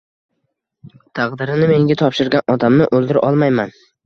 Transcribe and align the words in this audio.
Taqdirini 1.19 1.67
menga 1.73 1.99
topshirgan 2.01 2.55
odamni 2.57 2.89
o’ldira 2.99 3.25
olmayman. 3.31 3.79